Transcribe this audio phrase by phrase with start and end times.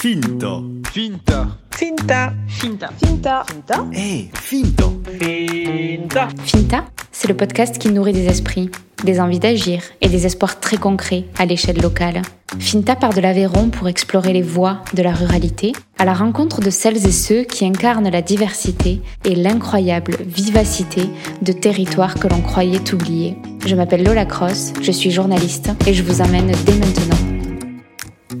[0.00, 0.64] Finto.
[0.90, 1.58] Finta.
[1.70, 2.32] Finta.
[2.48, 2.90] Finta.
[2.96, 3.44] Finta.
[3.44, 3.86] Finta.
[3.92, 5.02] Eh, finto.
[5.04, 6.28] Finta.
[6.42, 8.70] Finta, c'est le podcast qui nourrit des esprits,
[9.04, 12.22] des envies d'agir et des espoirs très concrets à l'échelle locale.
[12.58, 16.70] Finta part de l'Aveyron pour explorer les voies de la ruralité, à la rencontre de
[16.70, 21.10] celles et ceux qui incarnent la diversité et l'incroyable vivacité
[21.42, 23.36] de territoires que l'on croyait oubliés.
[23.66, 27.19] Je m'appelle Lola Cross, je suis journaliste et je vous emmène dès maintenant.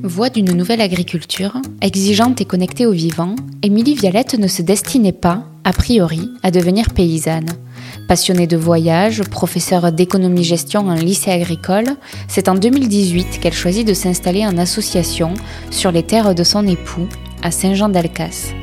[0.02, 5.44] Voix d'une nouvelle agriculture, exigeante et connectée au vivant, Émilie Violette ne se destinait pas,
[5.64, 7.50] a priori, à devenir paysanne.
[8.08, 11.96] Passionnée de voyage, professeure d'économie-gestion en lycée agricole,
[12.28, 15.34] c'est en 2018 qu'elle choisit de s'installer en association
[15.70, 17.06] sur les terres de son époux,
[17.42, 18.54] à Saint-Jean-d'Alcas.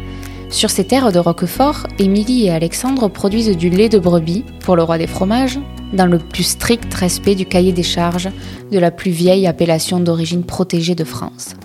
[0.50, 4.82] Sur ces terres de Roquefort, Émilie et Alexandre produisent du lait de brebis, pour le
[4.82, 5.60] roi des fromages,
[5.94, 8.30] dans le plus strict respect du cahier des charges
[8.72, 11.56] de la plus vieille appellation d'origine protégée de France.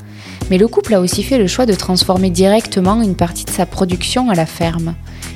[0.50, 3.66] Mais le couple a aussi fait le choix de transformer directement une partie de sa
[3.66, 4.94] production à la ferme.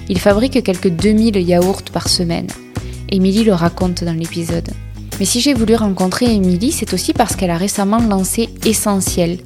[0.08, 2.48] Il fabrique quelques 2000 yaourts par semaine.
[3.10, 4.68] Émilie le raconte dans l'épisode.
[5.18, 9.38] Mais si j'ai voulu rencontrer Émilie, c'est aussi parce qu'elle a récemment lancé Essentiel.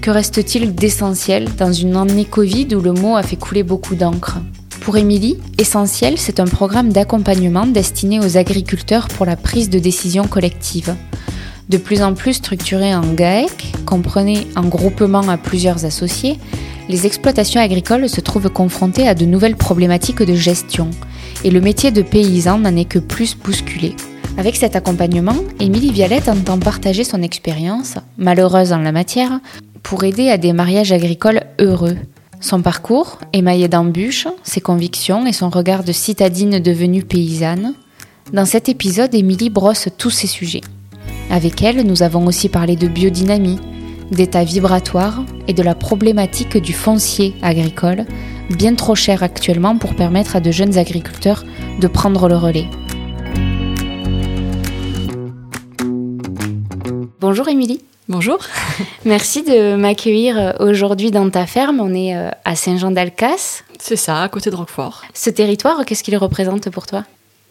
[0.00, 4.38] Que reste-t-il d'essentiel dans une année Covid où le mot a fait couler beaucoup d'encre?
[4.82, 10.26] Pour Émilie, Essentiel, c'est un programme d'accompagnement destiné aux agriculteurs pour la prise de décision
[10.26, 10.96] collective.
[11.68, 16.38] De plus en plus structuré en GAEC, comprenez un groupement à plusieurs associés,
[16.88, 20.90] les exploitations agricoles se trouvent confrontées à de nouvelles problématiques de gestion,
[21.44, 23.94] et le métier de paysan n'en est que plus bousculé.
[24.36, 29.40] Avec cet accompagnement, Émilie Violette entend partager son expérience, malheureuse en la matière,
[29.84, 31.96] pour aider à des mariages agricoles heureux,
[32.42, 37.74] son parcours, émaillé d'embûches, ses convictions et son regard de citadine devenue paysanne.
[38.32, 40.60] Dans cet épisode, Émilie brosse tous ces sujets.
[41.30, 43.60] Avec elle, nous avons aussi parlé de biodynamie,
[44.10, 48.06] d'état vibratoire et de la problématique du foncier agricole,
[48.50, 51.44] bien trop cher actuellement pour permettre à de jeunes agriculteurs
[51.80, 52.68] de prendre le relais.
[57.20, 57.80] Bonjour Émilie.
[58.08, 58.38] Bonjour.
[59.04, 61.80] Merci de m'accueillir aujourd'hui dans ta ferme.
[61.80, 63.62] On est euh, à Saint-Jean-d'Alcas.
[63.78, 65.02] C'est ça, à côté de Roquefort.
[65.14, 67.04] Ce territoire, qu'est-ce qu'il représente pour toi?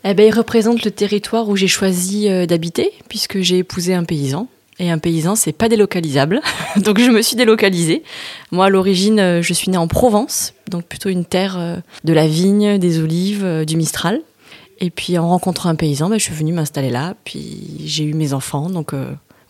[0.04, 4.04] Eh ben, il représente le territoire où j'ai choisi euh, d'habiter, puisque j'ai épousé un
[4.04, 4.48] paysan.
[4.78, 6.42] Et un paysan, c'est pas délocalisable.
[6.76, 8.04] donc je me suis délocalisée.
[8.52, 12.28] Moi, à l'origine, euh, je suis née en Provence, donc plutôt une terre de la
[12.28, 14.20] vigne, des olives, du Mistral.
[14.82, 17.16] Et puis en rencontrant un paysan, ben, je suis venue m'installer là.
[17.24, 18.94] Puis j'ai eu mes enfants, donc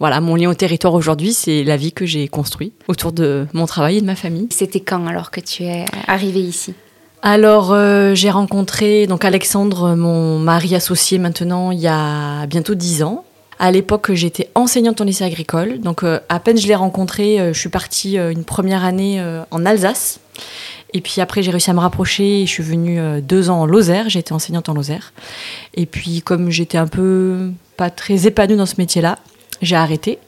[0.02, 3.68] voilà, mon lien au territoire aujourd'hui, c'est la vie que j'ai construite autour de mon
[3.68, 4.48] travail et de ma famille.
[4.50, 6.74] C'était quand alors que tu es arrivée ici?
[7.22, 13.04] Alors, euh, j'ai rencontré donc Alexandre, mon mari associé maintenant, il y a bientôt dix
[13.04, 13.26] ans.
[13.60, 15.80] À l'époque, j'étais enseignante en lycée agricole.
[15.80, 19.66] Donc, euh, à peine je l'ai rencontré, euh, je suis partie une première année en
[19.68, 20.20] Alsace.
[20.96, 23.66] Et puis après, j'ai réussi à me rapprocher et je suis venue deux ans en
[23.68, 24.08] Lozère.
[24.16, 25.14] Été enseignante en Lozère.
[25.76, 29.20] Et puis, comme j'étais un peu pas très épanouie dans ce métier-là,
[29.62, 30.20] j'ai arrêté.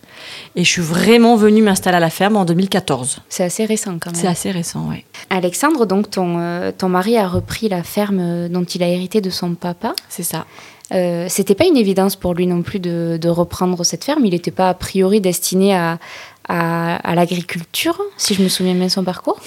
[0.56, 3.20] Et je suis vraiment venue m'installer à la ferme en 2014.
[3.30, 4.22] C'est assez récent quand même.
[4.22, 5.04] C'est assez récent, oui.
[5.30, 9.20] Alexandre, donc ton, euh, ton mari a repris la ferme euh, dont il a hérité
[9.20, 9.94] de son papa.
[10.10, 10.46] C'est ça.
[10.94, 14.26] Euh, C'était pas une évidence pour lui non plus de, de reprendre cette ferme.
[14.26, 16.00] Il n'était pas a priori destiné à,
[16.48, 19.40] à, à l'agriculture, si je me souviens bien de son parcours.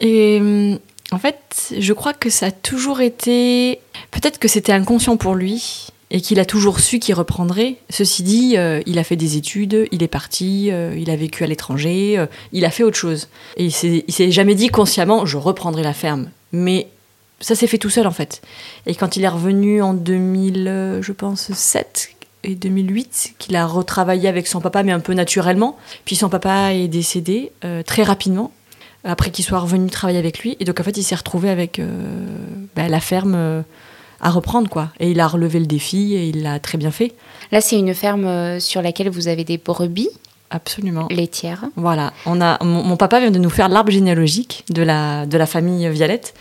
[0.00, 0.78] Et
[1.10, 3.80] en fait, je crois que ça a toujours été.
[4.10, 7.76] Peut-être que c'était inconscient pour lui et qu'il a toujours su qu'il reprendrait.
[7.90, 11.42] Ceci dit, euh, il a fait des études, il est parti, euh, il a vécu
[11.42, 13.28] à l'étranger, euh, il a fait autre chose.
[13.56, 16.30] Et il s'est jamais dit consciemment, je reprendrai la ferme.
[16.52, 16.88] Mais
[17.40, 18.40] ça s'est fait tout seul en fait.
[18.86, 22.10] Et quand il est revenu en 2000, je pense, 7
[22.44, 25.76] et 2008, qu'il a retravaillé avec son papa, mais un peu naturellement.
[26.04, 27.52] Puis son papa est décédé
[27.84, 28.52] très rapidement
[29.04, 30.56] après qu'il soit revenu travailler avec lui.
[30.60, 31.80] Et donc en fait, il s'est retrouvé avec
[32.76, 33.64] ben, la ferme
[34.20, 34.90] à reprendre quoi.
[35.00, 37.12] Et il a relevé le défi et il l'a très bien fait.
[37.52, 40.10] Là, c'est une ferme euh, sur laquelle vous avez des brebis.
[40.50, 41.08] Absolument.
[41.10, 41.64] Laitières.
[41.76, 42.12] Voilà.
[42.24, 45.88] On a, mon, papa vient de nous faire l'arbre généalogique de la, de la famille
[45.88, 46.34] Violette.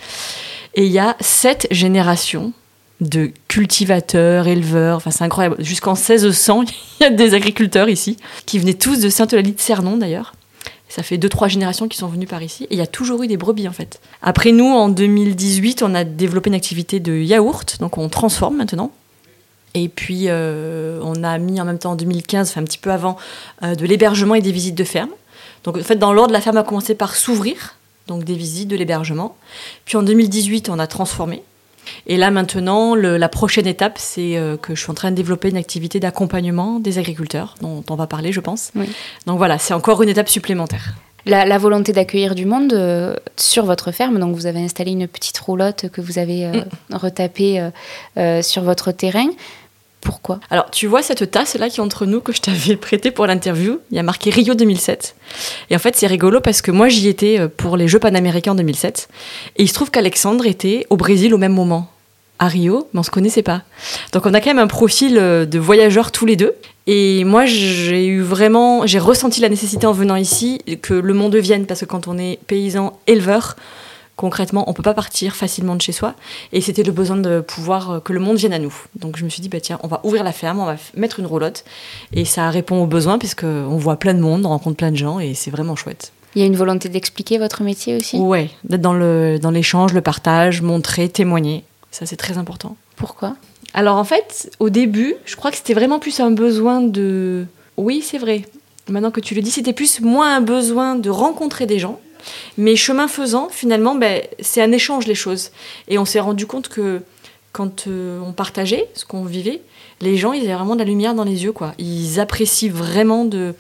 [0.76, 2.54] Et il y a sept générations
[3.02, 4.98] de cultivateurs, éleveurs.
[4.98, 5.56] Enfin, c'est incroyable.
[5.60, 6.64] Jusqu'en 1600,
[7.00, 10.35] il y a des agriculteurs ici, qui venaient tous de Sainte-Eulalie de Cernon d'ailleurs.
[10.96, 12.64] Ça fait deux, trois générations qui sont venues par ici.
[12.70, 14.00] Et il y a toujours eu des brebis, en fait.
[14.22, 17.80] Après, nous, en 2018, on a développé une activité de yaourt.
[17.82, 18.94] Donc, on transforme maintenant.
[19.74, 22.94] Et puis, euh, on a mis en même temps en 2015, enfin un petit peu
[22.94, 23.18] avant,
[23.62, 25.10] euh, de l'hébergement et des visites de ferme.
[25.66, 27.76] Donc, en fait, dans l'ordre, la ferme a commencé par s'ouvrir,
[28.08, 29.36] donc des visites, de l'hébergement.
[29.84, 31.44] Puis en 2018, on a transformé.
[32.08, 35.50] Et là maintenant, la prochaine étape, c'est euh, que je suis en train de développer
[35.50, 38.72] une activité d'accompagnement des agriculteurs, dont on va parler, je pense.
[39.26, 40.96] Donc voilà, c'est encore une étape supplémentaire.
[41.28, 45.40] La, volonté d'accueillir du monde euh, sur votre ferme, donc vous avez installé une petite
[45.40, 46.62] roulotte que vous avez euh,
[46.92, 46.96] mm.
[46.96, 47.70] retapée
[48.18, 49.30] euh, sur votre terrain.
[50.06, 53.26] Pourquoi Alors, tu vois cette tasse-là qui est entre nous que je t'avais prêtée pour
[53.26, 53.80] l'interview?
[53.90, 55.16] Il y a marqué Rio 2007.
[55.72, 58.56] Et en fait, c'est rigolo parce que moi, j'y étais pour les Jeux panaméricains en
[58.56, 59.10] 2007.
[59.58, 61.92] Et il se trouve qu'Alexandre était au Brésil au même moment
[62.38, 63.64] à Rio, mais on se connaissait pas.
[64.12, 66.54] Donc on a quand même un profil de voyageurs tous les deux.
[66.86, 71.36] Et moi, j'ai eu vraiment, j'ai ressenti la nécessité en venant ici que le monde
[71.36, 73.56] vienne, parce que quand on est paysan éleveur,
[74.16, 76.16] concrètement, on peut pas partir facilement de chez soi.
[76.54, 78.74] Et c'était le besoin de pouvoir euh, que le monde vienne à nous.
[78.96, 81.20] Donc je me suis dit, bah tiens, on va ouvrir la ferme, on va mettre
[81.20, 81.64] une roulotte.
[82.14, 85.20] Et ça répond aux besoins, puisqu'on voit plein de monde, on rencontre plein de gens,
[85.20, 86.12] et c'est vraiment chouette.
[86.36, 88.18] Il y a une volonté d'expliquer votre métier aussi?
[88.18, 91.64] Ouais, d'être dans l'échange, le, le partage, montrer, témoigner.
[91.92, 92.76] Ça, c'est très important.
[92.98, 93.38] Pourquoi?
[93.74, 97.46] Alors en fait, au début, je crois que c'était vraiment plus un besoin de...
[97.78, 98.44] Oui, c'est vrai.
[98.90, 102.00] Maintenant que tu le dis, c'était plus moins un besoin de rencontrer des gens.
[102.58, 105.52] Mais chemin faisant, finalement, ben, c'est un échange les choses.
[105.88, 107.02] Et on s'est rendu compte que
[107.52, 109.62] quand euh, on partageait ce qu'on vivait,
[110.02, 111.54] les gens, ils avaient vraiment de la lumière dans les yeux.
[111.54, 111.74] quoi.
[111.78, 113.56] Ils apprécient vraiment de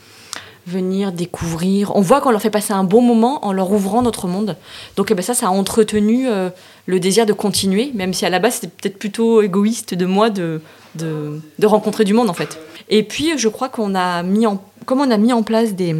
[0.67, 1.95] venir découvrir.
[1.95, 4.57] On voit qu'on leur fait passer un bon moment en leur ouvrant notre monde.
[4.95, 6.49] Donc eh ben ça, ça a entretenu euh,
[6.87, 10.29] le désir de continuer, même si à la base c'était peut-être plutôt égoïste de moi
[10.29, 10.61] de,
[10.95, 12.59] de, rencontrer du monde en fait.
[12.89, 15.95] Et puis je crois qu'on a mis en, comme on a mis en place des,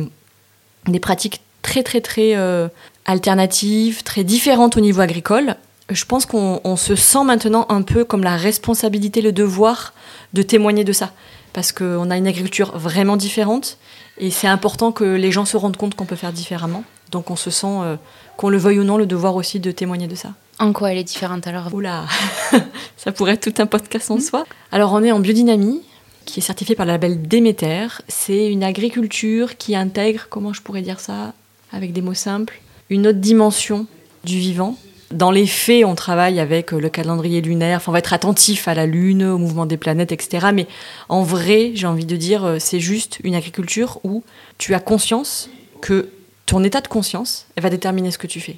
[0.88, 2.68] des pratiques très très très euh,
[3.06, 5.56] alternatives, très différentes au niveau agricole,
[5.90, 9.94] je pense qu'on se sent maintenant un peu comme la responsabilité, le devoir
[10.34, 11.12] de témoigner de ça.
[11.54, 13.78] Parce qu'on a une agriculture vraiment différente
[14.20, 16.84] et c'est important que les gens se rendent compte qu'on peut faire différemment.
[17.12, 17.96] Donc on se sent, euh,
[18.38, 20.34] qu'on le veuille ou non, le devoir aussi de témoigner de ça.
[20.60, 21.74] En quoi elle est différente alors?
[21.74, 22.06] Oula,
[22.98, 24.46] ça pourrait être tout un podcast en soi.
[24.72, 25.82] Alors on est en biodynamie,
[26.26, 27.88] qui est certifiée par le label Déméter.
[28.08, 31.34] C'est une agriculture qui intègre, comment je pourrais dire ça,
[31.76, 33.86] avec des mots simples, une autre dimension
[34.24, 34.78] du vivant.
[35.12, 38.74] Dans les faits, on travaille avec le calendrier lunaire, enfin, on va être attentif à
[38.74, 40.48] la Lune, au mouvement des planètes, etc.
[40.54, 40.68] Mais
[41.10, 44.24] en vrai, j'ai envie de dire, euh, c'est juste une agriculture où
[44.58, 45.50] tu as conscience
[45.82, 46.10] que
[46.46, 48.56] ton état de conscience va déterminer ce que tu fais.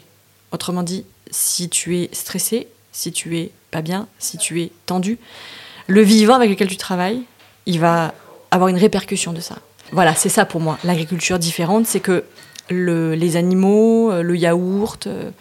[0.51, 5.17] Autrement dit, si tu es stressé, si tu es pas bien, si tu es tendu,
[5.87, 7.23] le vivant avec lequel tu travailles,
[7.65, 8.13] il va
[8.51, 9.57] avoir une répercussion de ça.
[9.91, 10.77] Voilà, c'est ça pour moi.
[10.83, 12.23] L'agriculture différente, c'est que
[12.69, 15.31] les animaux, euh, le yaourt, euh,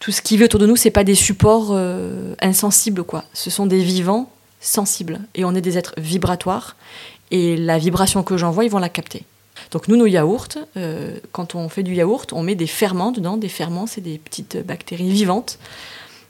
[0.00, 3.24] tout ce qui vit autour de nous, c'est pas des supports euh, insensibles, quoi.
[3.32, 5.20] Ce sont des vivants sensibles.
[5.34, 6.76] Et on est des êtres vibratoires.
[7.30, 9.24] Et la vibration que j'envoie, ils vont la capter.
[9.70, 10.48] Donc nous, nos yaourts,
[11.30, 13.36] quand on fait du yaourt, on met des ferments dedans.
[13.36, 15.58] Des ferments, c'est des petites bactéries vivantes.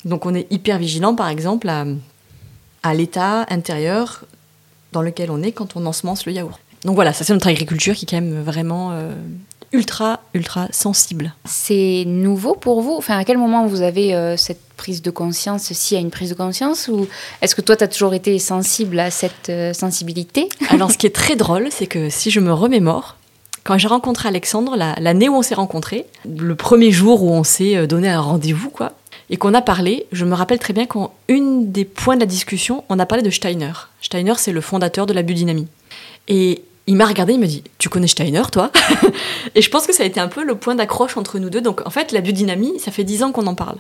[0.04, 4.24] Donc on est hyper vigilant, par exemple, à, l'état intérieur
[4.92, 6.60] dans lequel on est quand on ensemence le yaourt.
[6.84, 8.92] Donc voilà, ça c'est notre agriculture qui est quand même vraiment
[9.72, 11.34] ultra, ultra sensible.
[11.44, 12.94] C'est nouveau pour vous?
[12.94, 16.10] Enfin, à quel moment vous avez euh, cette prise de conscience, s'il y a une
[16.10, 17.08] prise de conscience Ou
[17.40, 20.48] est-ce que toi, tu as toujours été sensible à cette sensibilité?
[20.70, 23.16] Alors, ce qui est très drôle, c'est que si je me remémore,
[23.64, 27.76] quand j'ai rencontré Alexandre, l'année où on s'est rencontrés, le premier jour où on s'est
[27.76, 28.92] euh, donné un rendez-vous, quoi,
[29.30, 32.26] et qu'on a parlé, je me rappelle très bien qu'en une des points de la
[32.26, 33.72] discussion, on a parlé de Steiner.
[34.00, 35.68] Steiner, c'est le fondateur de la biodynamie.
[36.28, 38.72] Et il m'a regardé, il m'a dit Tu connais Steiner, toi
[39.54, 41.60] Et je pense que ça a été un peu le point d'accroche entre nous deux.
[41.60, 43.76] Donc en fait, la biodynamie, ça fait dix ans qu'on en parle.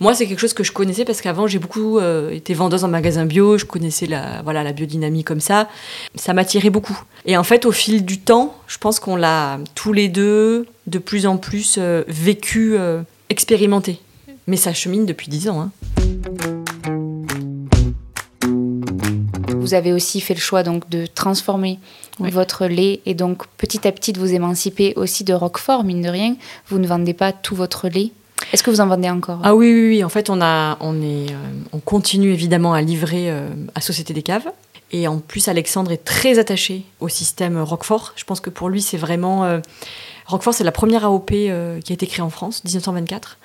[0.00, 2.88] Moi, c'est quelque chose que je connaissais parce qu'avant, j'ai beaucoup euh, été vendeuse en
[2.88, 5.68] magasin bio, je connaissais la, voilà, la biodynamie comme ça.
[6.16, 7.00] Ça m'attirait beaucoup.
[7.24, 10.98] Et en fait, au fil du temps, je pense qu'on l'a tous les deux de
[10.98, 14.00] plus en plus euh, vécu, euh, expérimenté.
[14.48, 15.60] Mais ça chemine depuis dix ans.
[15.60, 16.59] Hein.
[19.60, 21.78] Vous avez aussi fait le choix donc de transformer
[22.18, 26.08] votre lait et donc petit à petit de vous émanciper aussi de Roquefort, mine de
[26.08, 26.36] rien.
[26.68, 28.12] Vous ne vendez pas tout votre lait.
[28.52, 29.40] Est-ce que vous en vendez encore?
[29.44, 30.04] Ah oui, oui, oui.
[30.04, 31.36] En fait, on, a, on, est, euh,
[31.72, 34.48] on continue évidemment à livrer euh, à Société des Caves.
[34.92, 38.12] Et en plus, Alexandre est très attaché au système Roquefort.
[38.16, 39.44] Je pense que pour lui, c'est vraiment...
[39.44, 39.60] Euh,
[40.30, 43.38] Roquefort, c'est la première AOP euh, qui a été créée en France, 1924.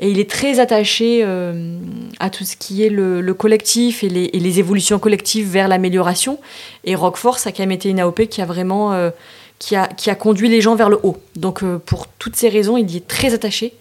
[0.00, 1.78] Et il est très attaché euh,
[2.18, 6.38] à tout ce qui est le, collectif et les, évolutions collectives vers l'amélioration.
[6.84, 8.92] Et Roquefort, ça a quand même été une AOP qui a vraiment...
[8.92, 9.10] Euh,
[9.58, 11.16] qui, a, qui a, conduit les gens vers le haut.
[11.36, 13.74] Donc pour toutes ces raisons, il y est très attaché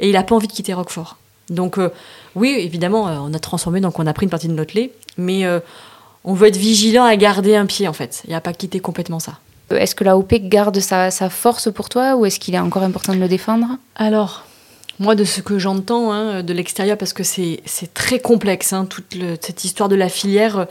[0.00, 1.16] et il n'a pas envie de quitter Roquefort.
[1.48, 1.78] Donc
[2.34, 5.44] oui, évidemment, on a transformé, donc on a pris une partie de notre lait, mais
[6.24, 9.20] on veut être vigilant à garder un pied en fait, et à pas quitter complètement
[9.20, 9.38] ça.
[9.70, 13.14] Est-ce que la OP garde sa, force pour toi ou est-ce qu'il est encore important
[13.14, 13.66] de le défendre?
[13.96, 14.46] Alors,
[14.98, 17.60] moi, de ce que j'entends hein, de l'extérieur, parce que c'est
[17.92, 20.66] très complexe, hein, toute cette histoire de la filière,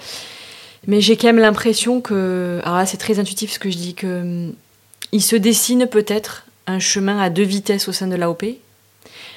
[0.88, 2.60] mais j'ai quand même l'impression que.
[2.64, 4.54] Alors là, c'est très intuitif ce que je dis, que hum,
[5.12, 8.44] il se dessine peut-être un chemin à deux vitesses au sein de l'AOP,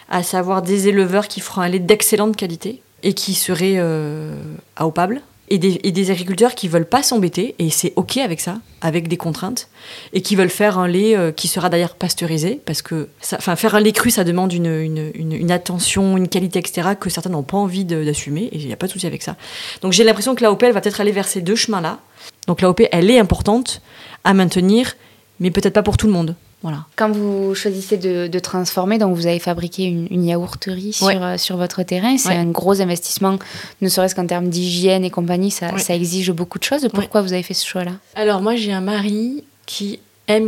[0.08, 4.34] à savoir des éleveurs qui feront un lait d'excellente qualité et qui seraient euh,
[4.76, 9.16] AOPables, et des, agriculteurs qui veulent pas s'embêter, et c'est OK avec ça, avec des
[9.16, 9.68] contraintes,
[10.12, 13.74] et qui veulent faire un lait euh, qui sera d'ailleurs pasteurisé, parce que enfin, faire
[13.74, 17.42] un lait cru, ça demande une, une, une, attention, une qualité, etc., que certains n'ont
[17.42, 19.36] pas envie d'assumer, et il n'y a pas de souci avec ça.
[19.82, 21.98] Donc j'ai l'impression que l'AOP, elle va peut-être aller vers ces deux chemins-là.
[22.46, 23.82] Donc l'AOP, elle est importante
[24.22, 24.94] à maintenir,
[25.40, 26.36] mais peut-être pas pour tout le monde.
[26.62, 26.84] Voilà.
[26.96, 31.82] Quand vous choisissez de, transformer, donc vous avez fabriqué une, yaourterie sur, euh, sur votre
[31.82, 33.38] terrain, c'est un gros investissement,
[33.80, 36.88] ne serait-ce qu'en termes d'hygiène et compagnie, ça, ça, exige beaucoup de choses.
[36.92, 37.92] Pourquoi vous avez fait ce choix-là?
[38.14, 40.00] Alors moi j'ai un mari qui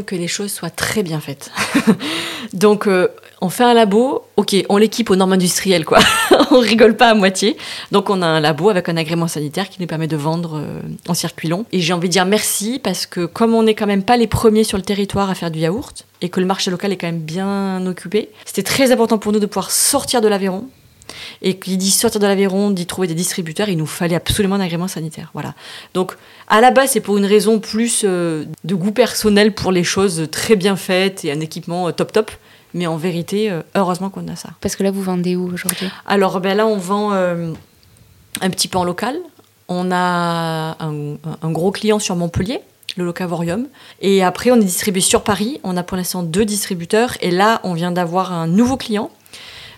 [0.04, 1.50] que les choses soient très bien faites.
[2.52, 3.08] Donc, euh,
[3.40, 5.98] on fait un labo, ok, on l'équipe aux normes industrielles, quoi.
[6.50, 7.56] on rigole pas à moitié.
[7.90, 10.80] Donc, on a un labo avec un agrément sanitaire qui nous permet de vendre euh,
[11.08, 11.64] en circuit long.
[11.72, 14.26] Et j'ai envie de dire merci parce que, comme on n'est quand même pas les
[14.26, 17.08] premiers sur le territoire à faire du yaourt et que le marché local est quand
[17.08, 20.66] même bien occupé, c'était très important pour nous de pouvoir sortir de l'Aveyron
[21.41, 24.61] et qui dit sortir de l'Aveyron, dit trouver des distributeurs, il nous fallait absolument un
[24.61, 25.31] agrément sanitaire.
[25.35, 25.55] Voilà.
[25.95, 26.12] Donc,
[26.49, 30.29] à la base, c'est pour une raison plus euh, de goût personnel pour les choses
[30.31, 32.31] très bien faites et un équipement euh, top top.
[32.75, 34.50] Mais en vérité, euh, heureusement qu'on a ça.
[34.61, 35.88] Parce que là, vous vendez où aujourd'hui?
[36.07, 39.17] Alors, ben là, on vend un petit peu en local.
[39.69, 42.61] On a un, un gros client sur Montpellier,
[42.97, 43.67] le Locavorium.
[44.00, 45.61] Et après, on est distribué sur Paris.
[45.64, 47.17] On a pour l'instant deux distributeurs.
[47.21, 49.11] Et là, on vient d'avoir un nouveau client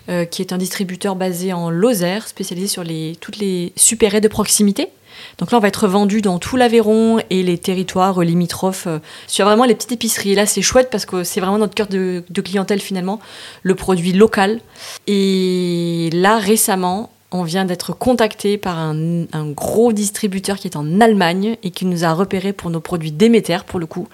[0.09, 4.27] euh, qui est un distributeur basé en Lozère, spécialisé sur les, toutes les supérets de
[4.27, 4.89] proximité.
[5.37, 9.45] Donc là, on va être vendu dans tout l'Aveyron et les territoires limitrophes, euh, sur
[9.45, 10.33] vraiment les petites épiceries.
[10.33, 13.19] Et là, c'est chouette parce que c'est vraiment notre cœur de, clientèle finalement,
[13.63, 14.61] le produit local.
[15.07, 21.57] Et là, récemment, on vient d'être contacté par un, gros distributeur qui est en Allemagne
[21.63, 24.07] et qui nous a repéré pour nos produits Déméter, pour le coup,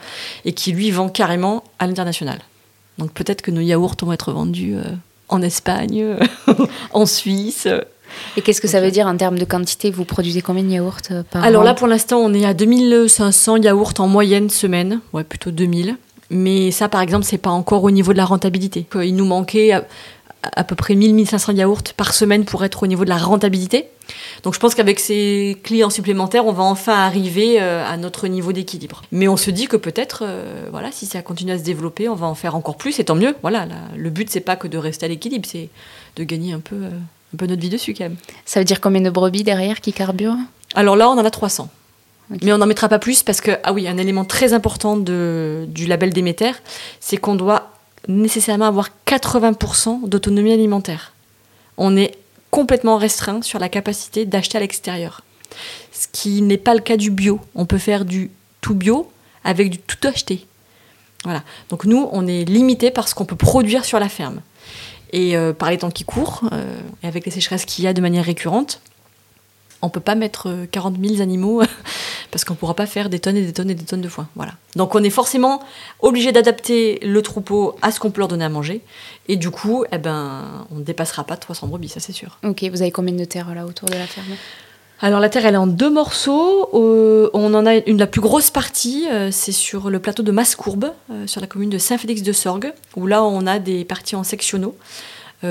[0.45, 2.39] et qui lui vend carrément à l'international.
[2.97, 4.83] Donc peut-être que nos yaourts vont être vendus euh,
[5.31, 6.17] en Espagne,
[6.93, 7.67] en Suisse.
[8.37, 9.89] Et qu'est-ce que ça veut dire en termes de quantité?
[9.89, 13.57] Vous produisez combien de yaourts euh, par Alors là, pour l'instant, on est à 2500
[13.57, 14.99] yaourts en moyenne semaine.
[15.13, 15.95] Ouais, plutôt 2000.
[16.29, 18.85] Mais ça, par exemple, c'est pas encore au niveau de la rentabilité.
[18.95, 19.73] Il nous manquait
[20.43, 23.87] à, peu près 1000-1500 yaourts par semaine pour être au niveau de la rentabilité.
[24.43, 28.51] Donc je pense qu'avec ces clients supplémentaires, on va enfin arriver euh, à notre niveau
[28.51, 29.03] d'équilibre.
[29.11, 32.15] Mais on se dit que peut-être, euh, voilà, si ça continue à se développer, on
[32.15, 33.35] va en faire encore plus, et tant mieux.
[33.41, 35.69] Voilà, le but c'est pas que de rester à l'équilibre, c'est
[36.15, 36.89] de gagner un peu, euh,
[37.33, 38.17] un peu notre vie dessus quand même.
[38.45, 40.37] Ça veut dire combien de brebis derrière qui carburent?
[40.73, 41.69] Alors là, on en a 300.
[42.41, 45.65] Mais on n'en mettra pas plus parce que, ah oui, un élément très important de,
[45.67, 46.53] du label Déméter,
[47.01, 47.71] c'est qu'on doit
[48.07, 51.13] nécessairement avoir 80% d'autonomie alimentaire.
[51.77, 52.17] On est
[52.49, 55.21] complètement restreint sur la capacité d'acheter à l'extérieur.
[55.91, 57.39] Ce qui n'est pas le cas du bio.
[57.55, 58.31] On peut faire du
[58.61, 59.11] tout bio
[59.43, 60.45] avec du tout acheté.
[61.23, 61.43] Voilà.
[61.69, 64.41] Donc nous, on est limité par ce qu'on peut produire sur la ferme.
[65.13, 67.93] Et euh, par les temps qui courent, euh, et avec les sécheresses qu'il y a
[67.93, 68.81] de manière récurrente,
[69.81, 71.61] on peut pas mettre 40 euh, 000 animaux
[72.31, 74.27] parce qu'on pourra pas faire des tonnes et des tonnes et des tonnes de foin.
[74.35, 74.53] Voilà.
[74.75, 75.61] Donc on est forcément
[75.99, 78.81] obligé d'adapter le troupeau à ce qu'on peut leur donner à manger.
[79.27, 82.37] Et du coup, eh ben, on ne dépassera pas 300 brebis, ça c'est sûr.
[82.43, 84.27] Ok, vous avez combien de terre là autour de la ferme?
[85.01, 86.69] Alors la terre, elle est en deux morceaux.
[86.73, 90.31] Euh, on en a une la plus grosse partie, euh, c'est sur le plateau de
[90.31, 90.91] Mascourbe,
[91.25, 94.75] sur la commune de Saint-Félix-de-Sorgue, où là on a des parties en sectionnaux,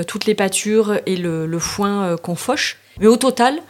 [0.07, 2.77] toutes les pâtures et le, le foin qu'on fauche.
[2.99, 3.61] Mais au total,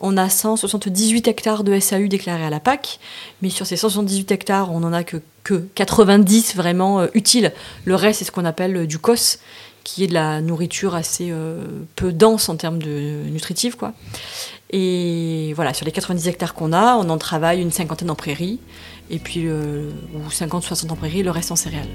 [0.00, 3.00] on a 178 hectares de SAU déclarés à la PAC,
[3.42, 7.52] mais sur ces 178 hectares, on n'en a que, que 90 vraiment euh, utiles.
[7.84, 9.38] Le reste, c'est ce qu'on appelle euh, du COS,
[9.84, 11.62] qui est de la nourriture assez euh,
[11.96, 13.76] peu dense en termes de nutritive.
[13.76, 13.92] Quoi.
[14.70, 18.60] Et voilà, sur les 90 hectares qu'on a, on en travaille une cinquantaine en prairie,
[19.10, 21.88] et puis, ou 50-60 en prairie, le reste en céréales.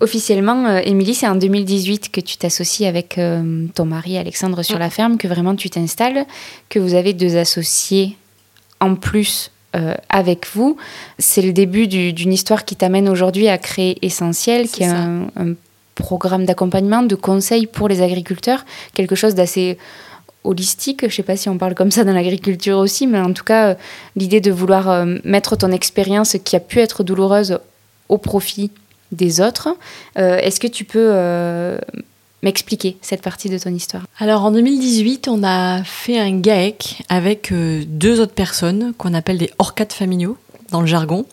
[0.00, 4.78] Officiellement, euh, Émilie, c'est en 2018 que tu t'associes avec euh, ton mari Alexandre sur
[4.78, 6.24] la ferme, que vraiment tu t'installes,
[6.68, 8.16] que vous avez deux associés
[8.80, 10.76] en plus euh, avec vous.
[11.18, 15.28] C'est le début d'une histoire qui t'amène aujourd'hui à créer Essentiel, qui est un,
[15.94, 19.78] programme d'accompagnement, de conseil pour les agriculteurs, quelque chose d'assez
[20.44, 23.32] holistique, je ne sais pas si on parle comme ça dans l'agriculture aussi, mais en
[23.32, 23.76] tout cas,
[24.14, 27.58] l'idée de vouloir mettre ton expérience qui a pu être douloureuse
[28.08, 28.70] au profit
[29.12, 29.68] des autres.
[30.18, 31.78] Euh, est-ce que tu peux euh,
[32.42, 34.04] m'expliquer cette partie de ton histoire?
[34.18, 39.38] Alors en 2018, on a fait un GAEC avec euh, deux autres personnes qu'on appelle
[39.38, 40.36] des orcades familiaux
[40.70, 41.24] dans le jargon.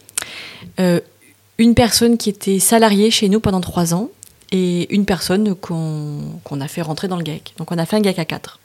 [1.58, 4.10] une personne qui était salariée chez nous pendant trois ans
[4.52, 7.54] et une personne qu'on a fait rentrer dans le GAEC.
[7.58, 8.60] Donc on a fait un GAEC à quatre.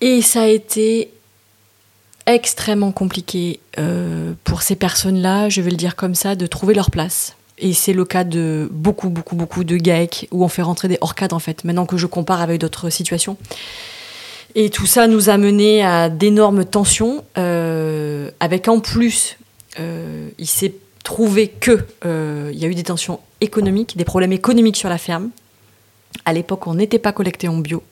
[0.00, 1.13] Et ça a été
[2.26, 6.90] extrêmement compliqué euh, pour ces personnes-là, je vais le dire comme ça, de trouver leur
[6.90, 7.36] place.
[7.58, 10.98] Et c'est le cas de beaucoup, beaucoup, beaucoup de GAEC où on fait rentrer des
[11.00, 13.36] hors-cadres en fait, maintenant que je compare avec d'autres situations.
[14.56, 19.36] Et tout ça nous a mené à d'énormes tensions, euh, avec en plus,
[19.78, 24.76] euh, il s'est trouvé que il y a eu des tensions économiques, des problèmes économiques
[24.76, 25.30] sur la ferme.
[26.24, 27.82] À l'époque, on n'était pas collecté en bio.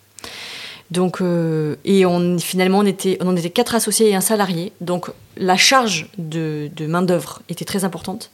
[0.93, 4.73] Donc, euh, et on, finalement, on était, on en était quatre associés et un salarié.
[4.83, 5.07] Donc,
[5.39, 8.31] la charge de, main-d'œuvre était très importante.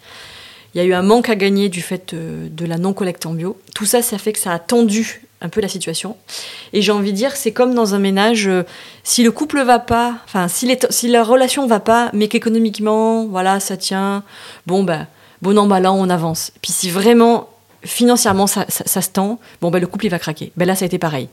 [0.74, 3.32] Il y a eu un manque à gagner du fait de, de la non-collecte en
[3.32, 3.56] bio.
[3.76, 6.16] Tout ça, ça fait que ça a tendu un peu la situation.
[6.72, 8.64] Et j'ai envie de dire, c'est comme dans un ménage, euh,
[9.04, 13.60] si le couple va pas, enfin, si, si la relation va pas, mais qu'économiquement, voilà,
[13.60, 14.24] ça tient,
[14.66, 15.06] bon, bah,
[15.42, 16.50] bon mal an, on avance.
[16.60, 17.50] Puis si vraiment,
[17.84, 20.52] financièrement, ça, se tend, bon, bah, le couple, il va craquer.
[20.56, 21.28] Ben là, ça a été pareil.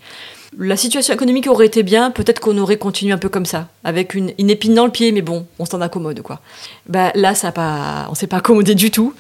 [0.58, 4.14] La situation économique aurait été bien, peut-être qu'on aurait continué un peu comme ça, avec
[4.14, 6.40] une, une épine dans le pied, mais bon, on s'en accommode, quoi.
[6.88, 9.14] Bah, là, ça pas, on s'est pas accommodé du tout.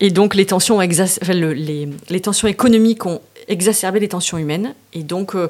[0.00, 4.74] Et donc, les tensions, les, les tensions économiques ont exacerbé les tensions humaines.
[4.94, 5.48] Et donc, euh,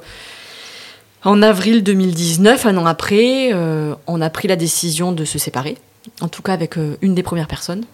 [1.23, 5.77] en avril 2019, un an après, euh, on a pris la décision de se séparer,
[6.21, 7.85] en tout cas avec euh, une des premières personnes.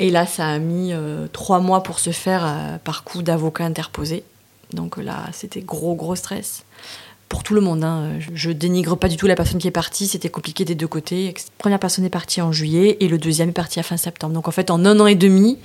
[0.00, 3.64] Et là, ça a mis euh, trois mois pour se faire euh, par coup d'avocat
[3.64, 4.24] interposé.
[4.72, 6.64] Donc là, c'était gros, gros stress.
[7.28, 8.12] Pour tout le monde, hein.
[8.20, 10.88] je, je dénigre pas du tout la personne qui est partie, c'était compliqué des deux
[10.88, 11.26] côtés.
[11.26, 14.34] La première personne est partie en juillet et le deuxième est parti à fin septembre.
[14.34, 15.58] Donc en fait, en un an et demi,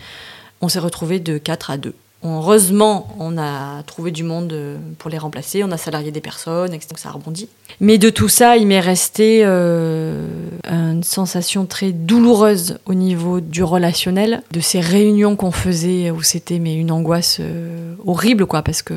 [0.61, 1.93] on s'est retrouvé de 4 à 2.
[2.25, 6.73] Heureusement, on a trouvé du monde euh, pour les remplacer, on a salarié des personnes,
[6.73, 6.87] etc.
[6.89, 7.49] Donc ça a rebondi.
[7.81, 10.25] Mais de tout ça, il m'est resté euh,
[10.63, 16.59] une sensation très douloureuse au niveau du relationnel, de ces réunions qu'on faisait où c'était
[16.59, 18.93] mais une angoisse euh, horrible, quoi, parce que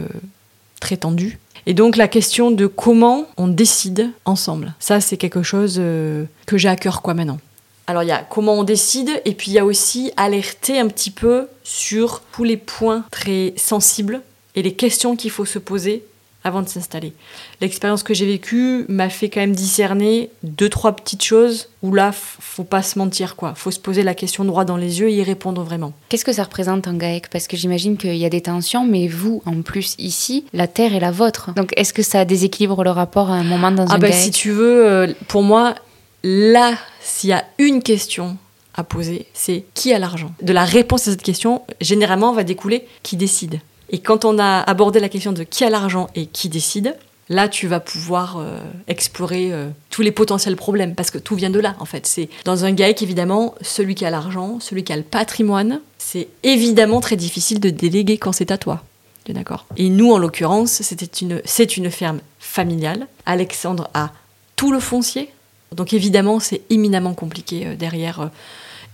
[0.81, 1.41] très tendue.
[1.67, 6.69] Et donc la question de comment on décide ensemble, ça c'est quelque chose que j'ai
[6.69, 7.39] à cœur, quoi, maintenant.
[7.87, 10.89] Alors il y a comment on décide et puis il y a aussi alerter un
[10.89, 14.23] petit peu sur tous les points très sensibles
[14.55, 16.03] et les questions qu'il faut se poser
[16.43, 17.13] avant de s'installer.
[17.61, 22.13] L'expérience que j'ai vécue m'a fait quand même discerner deux trois petites choses où là
[22.13, 25.15] faut pas se mentir quoi, faut se poser la question droit dans les yeux et
[25.17, 25.93] y répondre vraiment.
[26.09, 27.29] Qu'est-ce que ça représente un GAEC?
[27.31, 30.95] Parce que j'imagine qu'il y a des tensions, mais vous, en plus, ici, la terre
[30.95, 31.51] est la vôtre.
[31.57, 34.23] Donc est-ce que ça déséquilibre le rapport à un moment dans Ah un ben GAEC?
[34.23, 35.75] si tu veux, euh, pour moi,
[36.23, 36.75] là,
[37.07, 38.37] s'il y a une question
[38.75, 40.33] à poser, c'est qui a l'argent?
[40.43, 43.61] De la réponse à cette question, généralement, va découler qui décide.
[43.91, 46.97] Et quand on a abordé la question de qui a l'argent et qui décide,
[47.29, 51.51] là, tu vas pouvoir euh, explorer euh, tous les potentiels problèmes, parce que tout vient
[51.51, 52.07] de là, en fait.
[52.07, 56.29] C'est dans un GAEC, évidemment, celui qui a l'argent, celui qui a le patrimoine, c'est
[56.43, 58.83] évidemment très difficile de déléguer quand c'est à toi.
[59.29, 59.67] D'accord?
[59.77, 60.83] Et nous, en l'occurrence,
[61.21, 63.09] une, c'est une ferme familiale.
[63.25, 64.13] Alexandre a
[64.55, 65.31] tout le foncier.
[65.73, 68.21] Donc évidemment, c'est éminemment compliqué euh, derrière.
[68.21, 68.29] euh,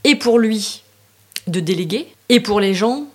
[0.04, 0.82] et pour lui,
[1.46, 3.06] de déléguer, et pour les gens,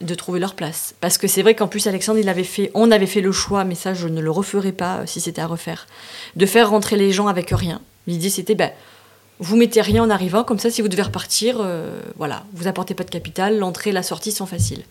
[0.00, 0.94] de trouver leur place.
[1.00, 3.74] Parce que c'est vrai qu'en plus, Alexandre, il fait, on avait fait le choix, mais
[3.74, 5.86] ça, je ne le referai pas euh, si c'était à refaire,
[6.36, 7.80] de faire rentrer les gens avec rien.
[8.06, 8.70] L'idée, c'était, ben,
[9.40, 11.64] vous mettez rien en arrivant, comme ça, si vous devez repartir,
[12.16, 14.82] voilà, vous apportez pas de capital, l'entrée et la sortie sont faciles.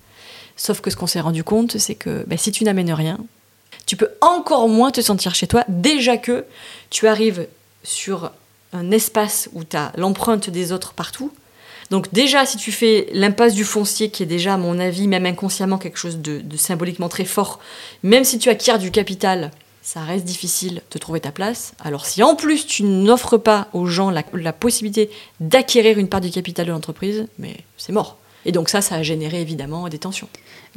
[0.55, 3.17] Sauf que ce qu'on s'est rendu compte, c'est que ben, si tu n'amènes rien,
[3.85, 6.45] tu peux encore moins te sentir chez toi, déjà que
[6.89, 7.47] tu arrives
[7.87, 8.31] sur
[8.73, 11.31] un espace où tu as l'empreinte des autres partout.
[11.89, 15.25] Donc déjà, si tu fais l'impasse du foncier, qui est déjà, à mon avis, même
[15.25, 17.59] inconsciemment, quelque chose de, symboliquement très fort,
[18.03, 21.73] même si tu acquiers du capital, ça reste difficile de trouver ta place.
[21.79, 26.19] Alors si en plus tu n'offres pas aux gens la, la possibilité d'acquérir une part
[26.19, 28.17] du capital de l'entreprise, mais c'est mort.
[28.43, 30.27] Et donc ça, ça a généré évidemment des tensions.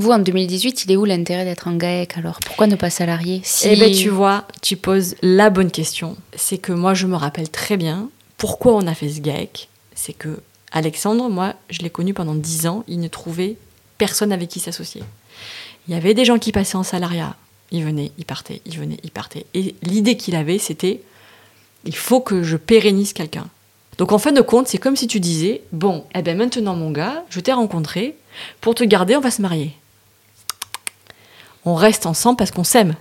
[0.01, 2.41] Vous, en 2018, il est où l'intérêt d'être un GAEC alors?
[2.47, 3.43] Pourquoi ne pas salarié.
[3.65, 6.17] Eh ben tu vois, tu poses la bonne question.
[6.35, 8.09] C'est que moi je me rappelle très bien
[8.39, 9.69] pourquoi on a fait ce GAEC.
[9.95, 10.41] C'est que
[10.73, 13.57] Alexandre, moi, je l'ai connu pendant 10 ans, il ne trouvait
[13.99, 15.03] personne avec qui s'associer.
[15.87, 17.37] Il y avait des gens qui passaient en salariat,
[17.71, 19.45] ils venaient, ils partaient, ils venaient, ils partaient.
[19.53, 21.03] Et l'idée qu'il avait, c'était
[21.85, 23.49] il faut que je pérennise quelqu'un.
[23.99, 26.91] Donc en fin de compte, c'est comme si tu disais bon, eh ben maintenant mon
[26.91, 28.17] gars, je t'ai rencontré,
[28.63, 29.75] pour te garder, on va se marier.
[31.65, 32.95] On reste ensemble parce qu'on s'aime.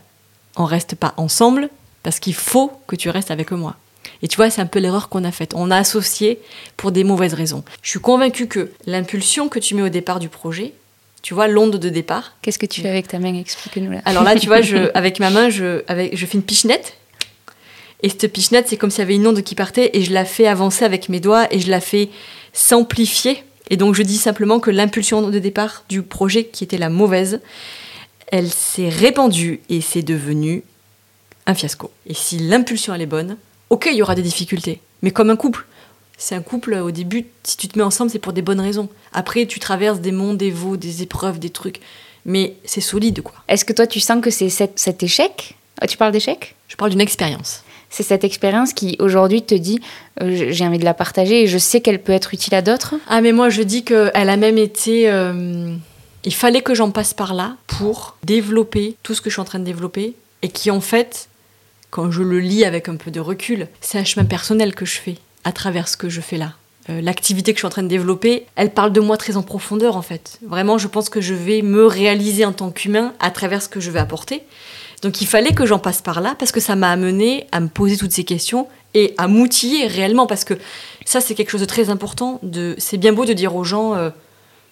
[0.55, 1.69] On reste pas ensemble
[2.03, 3.75] parce qu'il faut que tu restes avec moi.
[4.21, 5.53] Et tu vois, c'est un peu l'erreur qu'on a faite.
[5.55, 6.39] On a associé
[6.77, 7.63] pour des mauvaises raisons.
[7.81, 10.73] Je suis convaincue que l'impulsion que tu mets au départ du projet,
[11.21, 12.33] tu vois, l'onde de départ.
[12.41, 13.35] Qu'est-ce que tu fais avec ta main?
[13.35, 14.01] Explique-nous là.
[14.05, 16.95] Alors là, tu vois, je, avec ma main, je, avec, je fais une pichenette.
[18.01, 20.23] Et cette pichenette, c'est comme s'il y avait une onde qui partait et je la
[20.23, 22.09] fais avancer avec mes doigts et je la fais
[22.53, 23.43] s'amplifier.
[23.69, 27.41] Et donc je dis simplement que l'impulsion de départ du projet, qui était la mauvaise,
[28.31, 30.63] elle s'est répandue et c'est devenu
[31.45, 31.91] un fiasco.
[32.07, 33.37] Et si l'impulsion elle est bonne,
[33.71, 35.65] Ok, il y aura des difficultés, mais comme un couple.
[36.17, 38.89] C'est un couple, au début, si tu te mets ensemble, c'est pour des bonnes raisons.
[39.13, 41.79] Après, tu traverses des monts, des veaux, des épreuves, des trucs.
[42.25, 43.35] Mais c'est solide, quoi.
[43.47, 45.55] Est-ce que toi, tu sens que c'est cet, cet échec?
[45.79, 46.55] Ah, Tu parles d'échec?
[46.67, 47.63] Je parle d'une expérience.
[47.91, 49.79] C'est cette expérience qui, aujourd'hui, te dit
[50.21, 52.95] euh, j'ai envie de la partager et je sais qu'elle peut être utile à d'autres?
[53.07, 55.09] Ah, mais moi, je dis qu'elle a même été.
[55.11, 55.75] euh,
[56.25, 59.45] il fallait que j'en passe par là pour développer tout ce que je suis en
[59.45, 61.29] train de développer et qui, en fait,
[61.89, 64.99] quand je le lis avec un peu de recul, c'est un chemin personnel que je
[64.99, 66.53] fais à travers ce que je fais là.
[66.89, 69.43] Euh, L'activité que je suis en train de développer, elle parle de moi très en
[69.43, 70.39] profondeur en fait.
[70.45, 73.79] Vraiment, je pense que je vais me réaliser en tant qu'humain à travers ce que
[73.79, 74.43] je vais apporter.
[75.01, 77.67] Donc il fallait que j'en passe par là parce que ça m'a amené à me
[77.67, 80.55] poser toutes ces questions et à m'outiller réellement parce que
[81.05, 82.39] ça c'est quelque chose de très important.
[82.43, 84.09] De, c'est bien beau de dire aux gens, euh,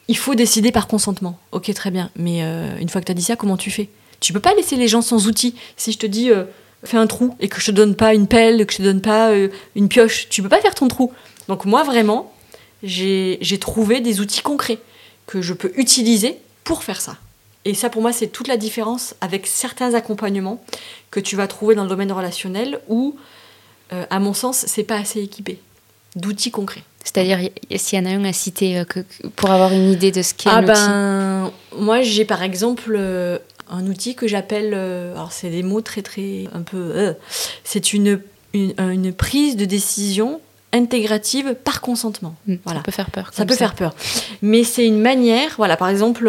[0.08, 1.38] il faut décider par consentement.
[1.52, 3.90] Ok très bien, mais euh, une fois que tu as dit ça, comment tu fais?
[4.20, 5.56] Tu peux pas laisser les gens sans outils.
[5.76, 6.46] Si je te dis euh,
[6.84, 9.02] fais un trou et que je te donne pas une pelle, que je te donne
[9.02, 11.12] pas euh, une pioche, tu peux pas faire ton trou.
[11.48, 12.34] Donc moi vraiment,
[12.84, 14.80] j'ai trouvé des outils concrets
[15.26, 17.18] que je peux utiliser pour faire ça.
[17.66, 20.64] Et ça, pour moi, c'est toute la différence avec certains accompagnements
[21.12, 23.16] que tu vas trouver dans le domaine relationnel où,
[23.92, 25.60] à mon sens, c'est pas assez équipé
[26.16, 26.84] d'outils concrets.
[27.08, 27.40] C'est-à-dire,
[27.78, 29.00] s'il y en a un à citer euh, que-
[29.38, 30.74] pour avoir une idée de ce qu'est Ah un outil.
[30.74, 33.38] ben, moi, j'ai par exemple euh,
[33.70, 37.14] un outil que j'appelle, euh, alors c'est des mots très très un peu, euh,
[37.64, 38.20] c'est une,
[38.54, 40.42] une une prise de décision
[40.74, 42.36] intégrative par consentement.
[42.46, 42.80] Hmm, Voilà.
[42.80, 43.30] Ça peut faire peur.
[43.34, 43.96] Ça peut faire peur.
[44.42, 46.28] Mais c'est une manière, voilà, par exemple,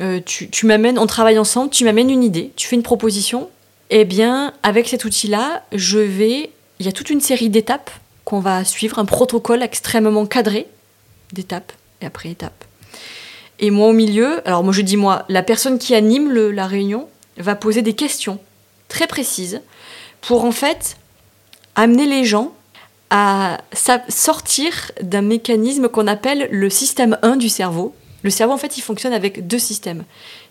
[0.00, 3.48] euh, tu, tu m'amènes, on travaille ensemble, tu m'amènes une idée, tu fais une proposition,
[3.90, 7.90] eh bien, avec cet outil-là, je vais, il y a toute une série d'étapes
[8.24, 10.66] qu'on va suivre, un protocole extrêmement cadré,
[11.32, 12.64] d'étapes, et après étapes.
[13.60, 17.08] Et moi au milieu, alors moi je dis moi, la personne qui anime la réunion
[17.36, 18.38] va poser des questions
[18.88, 19.60] très précises
[20.20, 20.96] pour en fait
[21.74, 22.52] amener les gens
[23.10, 23.58] à
[24.08, 27.94] sortir d'un mécanisme qu'on appelle le système 1 du cerveau.
[28.22, 30.04] Le cerveau, en fait, il fonctionne avec deux systèmes.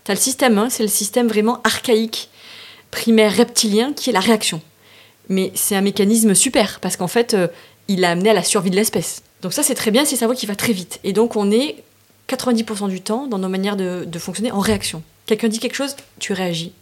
[0.06, 2.30] Tu as le système 1, c'est le système vraiment archaïque,
[2.92, 4.62] primaire, reptilien, qui est la réaction.
[5.30, 7.48] Mais c'est un mécanisme super, parce qu'en fait, euh,
[7.88, 9.24] il a amené à la survie de l'espèce.
[9.42, 11.00] Donc ça, c'est très bien, c'est le cerveau qui va très vite.
[11.04, 11.84] Et donc, on est
[12.30, 15.04] 90% du temps, dans nos manières de, de fonctionner, en réaction.
[15.26, 16.74] Quelqu'un dit quelque chose, tu réagis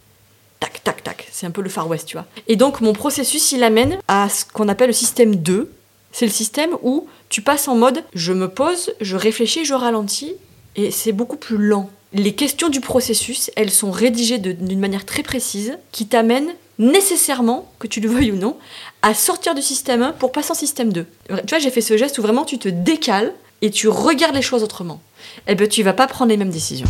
[0.62, 1.28] tac, tac, tac.
[1.32, 2.26] C'est un peu le Far West, tu vois.
[2.46, 5.72] Et donc, mon processus, il amène à ce qu'on appelle le système 2.
[6.12, 10.34] C'est le système où tu passes en mode je me pose, je réfléchis, je ralentis,
[10.76, 11.90] et c'est beaucoup plus lent.
[12.12, 16.52] Les questions du processus, elles sont rédigées d'une manière très précise qui t'amène
[16.82, 18.56] nécessairement, que tu le veuilles ou non,
[19.02, 21.06] à sortir du système 1 pour passer en système 2.
[21.28, 24.42] Tu vois, j'ai fait ce geste où vraiment tu te décales et tu regardes les
[24.42, 25.00] choses autrement.
[25.46, 26.86] Eh ben, tu vas pas prendre les mêmes décisions.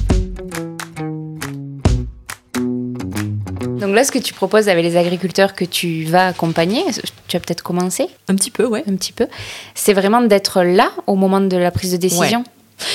[2.56, 6.84] Donc là, ce que tu proposes avec les agriculteurs que tu vas accompagner,
[7.28, 8.06] tu as peut-être commencé?
[8.28, 8.84] Un petit peu, ouais.
[8.88, 9.26] un petit peu,
[9.74, 12.44] c'est vraiment d'être là au moment de la prise de décision?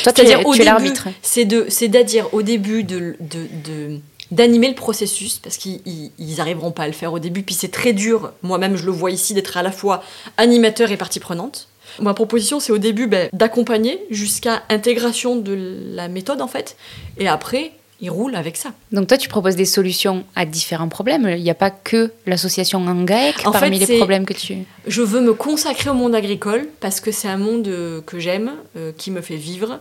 [0.04, 1.08] Toi, tu C'est-à-dire es, l'arbitre.
[1.22, 4.00] c'est de, c'est d'adire au début de, de, de-
[4.32, 7.44] d'animer le processus parce qu'ils ils- ils arriveront pas à le faire au début.
[7.44, 8.32] Puis c'est très dur.
[8.44, 10.04] Moi-même, je le vois ici d'être à la fois
[10.38, 11.68] animateur et partie prenante.
[12.00, 16.76] Ma proposition, c'est au début ben, d'accompagner jusqu'à intégration de la méthode en fait,
[17.18, 18.70] et après, ils roulent avec ça.
[18.92, 21.28] Donc toi, tu proposes des solutions à différents problèmes.
[21.36, 24.58] Il n'y a pas que l'association Angaek En parmi fait, les problèmes que tu...
[24.86, 28.52] Je veux me consacrer au monde agricole parce que c'est un monde euh, que j'aime,
[28.76, 29.80] euh, qui me fait vivre.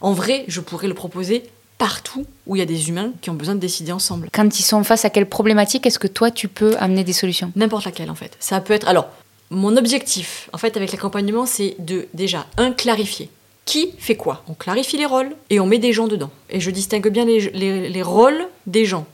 [0.00, 1.42] En vrai, je pourrais le proposer
[1.80, 4.28] partout où il y a des humains qui ont besoin de décider ensemble.
[4.32, 7.50] Quand ils sont face à quelle problématique, est-ce que toi, tu peux amener des solutions?
[7.56, 8.36] N'importe laquelle en fait.
[8.38, 8.86] Ça peut être.
[8.86, 9.08] Alors,
[9.48, 13.30] mon objectif en fait avec l'accompagnement, c'est de déjà un clarifier.
[13.64, 14.42] Qui fait quoi?
[14.48, 16.30] On clarifie les rôles et on met des gens dedans.
[16.50, 19.06] Et je distingue bien les, les- les rôles des gens.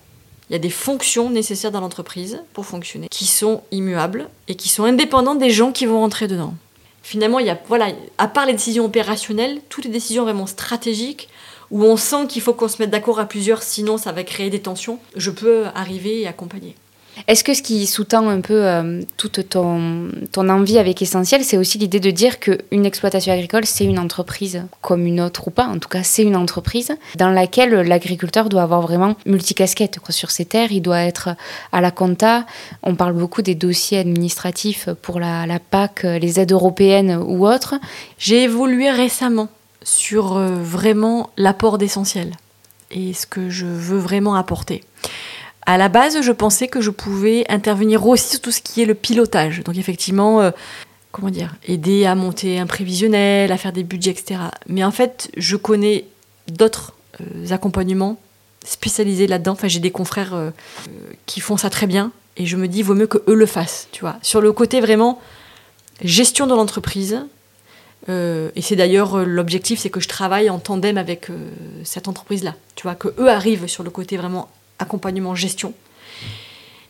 [0.50, 4.68] Il y a des fonctions nécessaires dans l'entreprise pour fonctionner, qui sont immuables et qui
[4.68, 6.54] sont indépendantes des gens qui vont rentrer dedans.
[7.02, 11.28] Finalement, il y a, voilà, à part les décisions opérationnelles, toutes les décisions vraiment stratégiques,
[11.70, 14.50] où on sent qu'il faut qu'on se mette d'accord à plusieurs, sinon ça va créer
[14.50, 16.76] des tensions, je peux arriver et accompagner.
[17.28, 21.56] Est-ce que ce qui sous-tend un peu euh, toute ton, ton envie avec Essentiel, c'est
[21.56, 25.66] aussi l'idée de dire qu'une exploitation agricole, c'est une entreprise comme une autre ou pas,
[25.66, 30.44] en tout cas c'est une entreprise dans laquelle l'agriculteur doit avoir vraiment multicasquette sur ses
[30.44, 31.30] terres, il doit être
[31.72, 32.44] à la compta,
[32.82, 37.76] on parle beaucoup des dossiers administratifs pour la, la PAC, les aides européennes ou autres.
[38.18, 39.48] J'ai évolué récemment
[39.86, 42.32] sur euh, vraiment l'apport d'essentiel
[42.90, 44.82] et ce que je veux vraiment apporter.
[45.64, 48.84] À la base, je pensais que je pouvais intervenir aussi sur tout ce qui est
[48.84, 49.62] le pilotage.
[49.62, 50.50] Donc effectivement, euh,
[51.12, 54.40] comment dire, aider à monter un prévisionnel, à faire des budgets, etc.
[54.66, 56.04] Mais en fait, je connais
[56.48, 58.18] d'autres euh, accompagnements
[58.64, 59.52] spécialisés là-dedans.
[59.52, 60.52] Enfin, j'ai des confrères
[61.26, 63.86] qui font ça très bien Et je me dis, vaut mieux que eux le fassent,
[63.92, 64.16] tu vois.
[64.22, 65.20] Sur le côté vraiment
[66.02, 67.24] gestion de l'entreprise,
[68.08, 71.36] euh, et c'est d'ailleurs euh, l'objectif, c'est que je travaille en tandem avec euh,
[71.84, 72.54] cette entreprise-là.
[72.74, 75.72] Tu vois, que eux arrivent sur le côté vraiment accompagnement, gestion.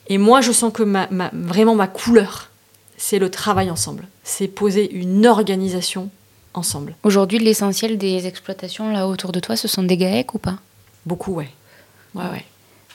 [0.09, 2.50] Et moi, je sens que ma, ma- vraiment ma couleur,
[2.96, 4.07] c'est le travail ensemble.
[4.24, 6.11] C'est poser une organisation
[6.55, 6.94] ensemble.
[7.02, 10.59] Aujourd'hui, l'essentiel des exploitations là autour de toi, ce sont des GAEC ou pas?
[11.05, 11.48] Beaucoup, ouais.
[12.14, 12.44] Ouais, ouais.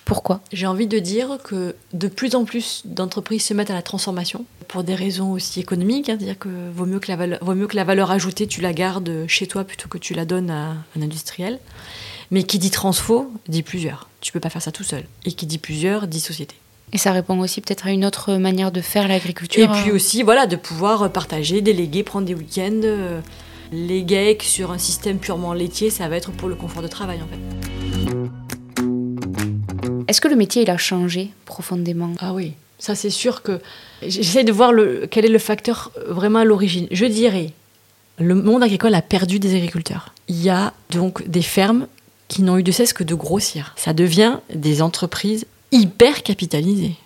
[0.05, 3.81] Pourquoi J'ai envie de dire que de plus en plus d'entreprises se mettent à la
[3.81, 7.55] transformation pour des raisons aussi économiques, hein, c'est-à-dire que vaut mieux que, la valeur, vaut
[7.55, 10.49] mieux que la valeur ajoutée, tu la gardes chez toi plutôt que tu la donnes
[10.49, 11.59] à un industriel.
[12.31, 14.07] Mais qui dit transfo, dit plusieurs.
[14.21, 15.03] Tu peux pas faire ça tout seul.
[15.25, 16.55] Et qui dit plusieurs, dit société.
[16.93, 19.71] Et ça répond aussi peut-être à une autre manière de faire Et l'agriculture.
[19.71, 22.81] puis euh, aussi, voilà, de pouvoir partager, déléguer, prendre des week-ends.
[22.83, 23.21] euh,
[23.73, 27.19] Les GAEC sur un système purement laitier, ça va être pour le confort de travail
[27.21, 28.19] en fait.
[30.11, 32.11] Est-ce que le métier il a changé profondément?
[32.19, 33.61] Ah oui, ça c'est sûr que
[34.05, 34.73] j'essaie de voir
[35.09, 36.85] quel est le facteur euh, vraiment à l'origine.
[36.91, 37.53] Je dirais,
[38.19, 40.13] le monde agricole a perdu des agriculteurs.
[40.27, 41.87] Il y a donc des fermes
[42.27, 43.73] qui n'ont eu de cesse que de grossir.
[43.77, 46.97] Ça devient des entreprises hyper capitalisées.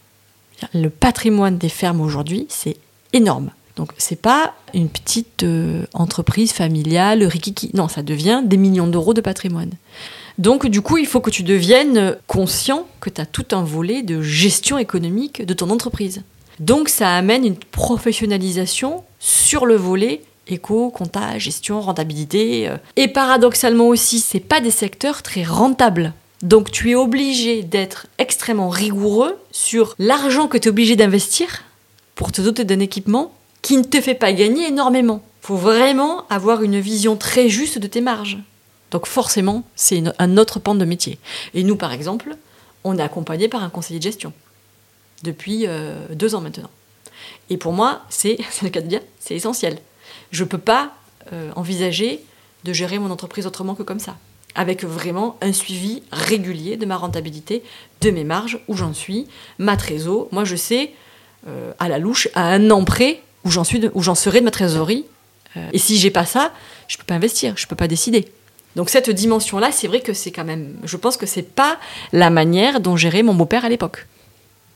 [0.74, 2.78] Le patrimoine des fermes aujourd'hui, c'est
[3.14, 3.52] énorme.
[3.76, 7.70] Donc c'est pas une petite euh, entreprise familiale, rikiki.
[7.76, 9.74] Non, ça devient des millions d'euros de patrimoine.
[10.38, 14.04] Donc du coup, il faut que tu deviennes conscient que tu as tout un volet
[14.04, 16.24] de gestion économique de ton entreprise.
[16.60, 22.70] Donc ça amène une professionnalisation sur le volet éco, compta, gestion, rentabilité.
[22.70, 22.78] euh.
[22.96, 26.14] Et paradoxalement aussi, c'est pas des secteurs très rentables.
[26.42, 31.64] Donc tu es obligé d'être extrêmement rigoureux sur l'argent que tu es obligé d'investir
[32.14, 35.24] pour te doter d'un équipement qui ne te fait pas gagner énormément.
[35.42, 38.38] faut vraiment avoir une vision très juste de tes marges.
[38.92, 41.18] Donc forcément, c'est un autre pan de métier.
[41.54, 42.36] Et nous, par exemple,
[42.84, 44.32] on est accompagné par un conseiller de gestion
[45.24, 46.70] depuis euh, deux ans maintenant.
[47.50, 49.80] Et pour moi, c'est le cas de dire, c'est essentiel.
[50.32, 50.94] Je ne peux pas
[51.34, 52.24] euh, envisager
[52.64, 54.18] de gérer mon entreprise autrement que comme ça.
[54.56, 57.64] Avec vraiment un suivi régulier de ma rentabilité,
[58.02, 59.28] de mes marges, où j'en suis,
[59.60, 60.30] ma trésor.
[60.32, 60.94] Moi, je sais,
[61.48, 64.52] euh, à la louche, à un an près, où j'en suis, j'en serai de ma
[64.52, 65.06] trésorerie.
[65.72, 66.52] Et si j'ai pas ça,
[66.90, 68.28] je peux pas investir, je peux pas décider.
[68.76, 71.78] Donc cette dimension-là, c'est vrai que c'est quand même, je pense que c'est pas
[72.12, 74.08] la manière dont gérait mon beau-père à l'époque.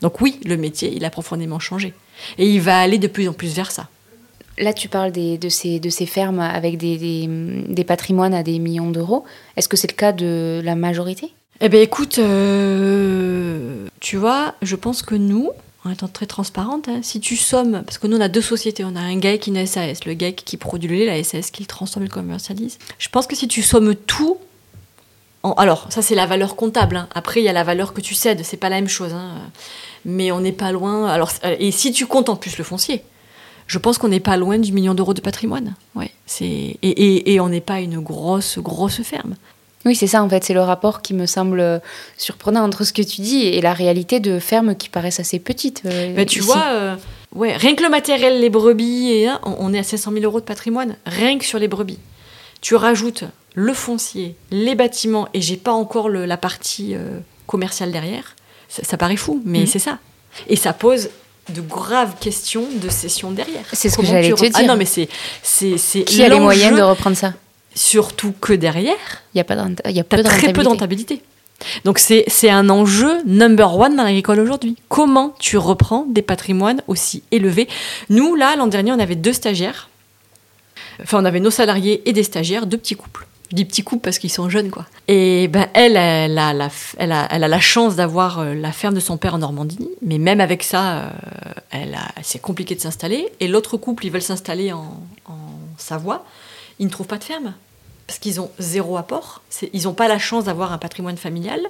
[0.02, 1.94] Donc oui, le métier, il a profondément changé.
[2.38, 3.88] Et il va aller de plus en plus vers ça.
[4.58, 7.28] Là, tu parles des- de, ces, de ces fermes avec des, des-
[7.68, 9.26] des patrimoines à des millions d'euros.
[9.58, 11.32] Est-ce que c'est le cas de la majorité?
[11.62, 15.50] Eh bien écoute, euh, tu vois, je pense que nous,
[15.90, 18.84] en étant très transparente, hein, si tu sommes, parce que nous on a deux sociétés,
[18.86, 21.52] on a un GAEC et une SAS, le GAEC qui produit le lait, la SAS
[21.52, 22.78] qui le transforme et le commercialise.
[22.98, 24.38] Je pense que si tu sommes tout,
[25.58, 27.08] alors ça c'est la valeur comptable, hein.
[27.16, 29.36] après il y a la valeur que tu cèdes, c'est pas la même chose, hein.
[30.06, 33.04] mais on n'est pas loin, alors, euh, et si tu comptes en plus le foncier,
[33.68, 35.76] je pense qu'on n'est pas loin du million d'euros de patrimoine.
[35.96, 39.36] Ouais, c'est et, et- et on n'est pas une grosse, grosse ferme.
[39.90, 40.44] Oui, c'est ça en fait.
[40.44, 41.80] C'est le rapport qui me semble euh,
[42.16, 45.82] surprenant entre ce que tu dis et la réalité de fermes qui paraissent assez petites.
[45.88, 46.48] euh, Bah, tu ici.
[46.48, 46.96] vois, euh,
[47.34, 50.40] ouais, rien que le matériel, les brebis, et, hein, on, est à 500 000 euros
[50.40, 51.98] de patrimoine, rien que sur les brebis.
[52.62, 53.24] Tu rajoutes
[53.56, 58.36] le foncier, les bâtiments, et j'ai pas encore le- la partie euh, commerciale derrière.
[58.68, 59.66] Ça, ça paraît fou, mais Mhm.
[59.66, 59.98] c'est ça.
[60.50, 61.10] Et ça pose
[61.50, 63.66] de graves questions de cession derrière.
[63.74, 64.68] C'est ce que j'allais te Ah dire.
[64.68, 65.10] non, mais c'est
[65.42, 67.34] c'est Qui a les moyens de reprendre ça?
[67.80, 71.22] Surtout que derrière, Il y a pas de y a peu très peu de rentabilité.
[71.86, 74.76] Donc c'est un enjeu number one dans l'agricole aujourd'hui.
[74.90, 77.68] Comment tu reprends des patrimoines aussi élevés?
[78.10, 79.90] Nous, là, l'an dernier, on avait deux stagiaires.
[81.02, 83.26] Enfin, on avait nos salariés et des stagiaires, deux petits couples.
[83.52, 84.86] Je dis petits couples parce qu'ils sont jeunes, quoi.
[85.08, 88.54] Et ben, elle, elle a la, f- elle a, elle a la chance d'avoir euh,
[88.54, 89.90] la ferme de son père en Normandie.
[90.02, 91.10] Mais même avec ça, euh,
[91.72, 93.28] elle c'est compliqué de s'installer.
[93.40, 95.38] Et l'autre couple, ils veulent s'installer en, en
[95.78, 96.26] Savoie.
[96.78, 97.54] Ils ne trouvent pas de ferme
[98.10, 99.44] parce qu'ils ont zéro apport.
[99.72, 101.62] Ils n'ont pas la chance d'avoir un patrimoine familial.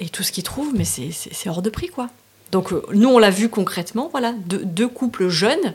[0.00, 2.08] Et tout ce qu'ils trouvent, mais c'est- hors de prix, quoi.
[2.50, 5.72] Donc euh, nous, on l'a vu concrètement, voilà, deux, deux couples jeunes,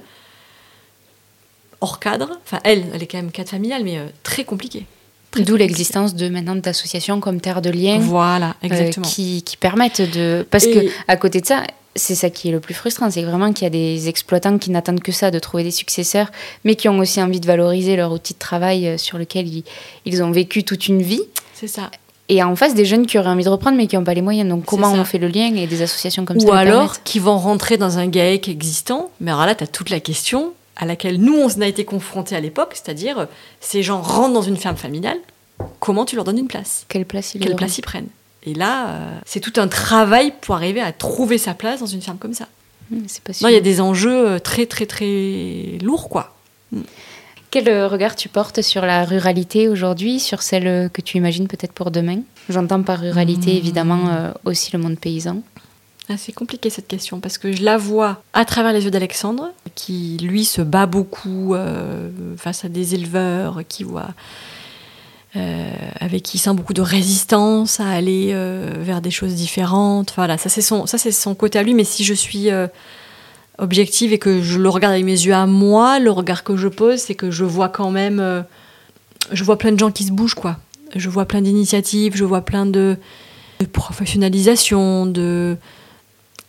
[1.80, 2.38] hors cadre.
[2.46, 4.86] Enfin, elle, elle est quand même cadre familial, mais euh, très compliqué.
[5.38, 9.08] D'où l'existence de maintenant d'associations comme Terre de Liens Voilà, euh, exactement.
[9.08, 10.46] qui, qui permettent de.
[10.52, 11.64] Parce Et- que à côté de ça,
[11.96, 14.72] c'est ça qui est le plus frustrant, c'est vraiment qu'il y a des exploitants qui
[14.72, 16.32] n'attendent que ça, de trouver des successeurs,
[16.64, 19.64] mais qui ont aussi envie de valoriser leur outil de travail euh, sur lequel ils,
[20.06, 21.24] ils ont vécu toute une vie.
[21.54, 21.92] C'est ça.
[22.30, 24.22] Et en face, des jeunes qui auraient envie de reprendre, mais qui n'ont pas les
[24.22, 24.48] moyens.
[24.48, 27.38] Donc, comment on fait le lien et des associations comme ça Ou alors qui vont
[27.38, 29.12] rentrer dans un GAEC existant.
[29.20, 32.36] Mais alors là, tu as toute la question à laquelle nous, on a été confrontés
[32.36, 33.26] à l'époque, c'est-à-dire euh,
[33.60, 35.18] ces gens rentrent dans une ferme familiale,
[35.80, 36.86] comment tu leur donnes une place?
[36.88, 38.08] Quelle place ils Quelle place ils prennent?
[38.44, 42.02] Et là, euh, c'est tout un travail pour arriver à trouver sa place dans une
[42.02, 42.48] ferme comme ça.
[42.90, 46.36] Mmh, pas Non, il y a des enjeux euh, très, très, très lourds, quoi.
[47.52, 51.74] Quel euh, regard tu portes sur la ruralité aujourd'hui, sur celle que tu imagines peut-être
[51.74, 52.22] pour demain?
[52.50, 53.58] J'entends par ruralité Mmh.
[53.58, 55.42] évidemment euh, aussi le monde paysan.
[56.10, 59.52] Ah, c'est compliqué cette question parce que je la vois à travers les yeux d'Alexandre,
[59.76, 64.10] qui lui se bat beaucoup euh, face à des éleveurs, qui voit
[65.34, 70.14] avec qui il sent beaucoup de résistance à aller euh, vers des choses différentes.
[70.16, 71.74] Voilà, ça c'est son, ça son côté à lui.
[71.74, 72.68] Mais si je suis euh,
[73.60, 76.68] objective et que je le regarde avec mes yeux à moi, le regard que je
[76.68, 78.42] pose, c'est que je vois quand même, euh,
[79.32, 80.58] je vois plein de gens qui se bougent quoi.
[80.96, 82.98] Je vois plein d'initiatives, je vois plein de,
[83.60, 85.56] de professionnalisation, de